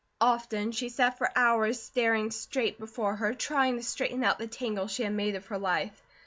[0.21, 4.87] Often she sat for hours staring straight before her, trying to straighten out the tangle
[4.87, 6.01] she had made of her life.